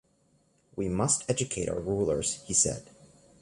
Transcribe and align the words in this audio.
"We 0.75 0.89
must 0.89 1.29
educate 1.29 1.69
our 1.69 1.79
rulers," 1.79 2.41
he 2.47 2.55
said. 2.55 2.89